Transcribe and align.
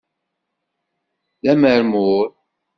D 1.43 1.45
amermur! 1.51 2.27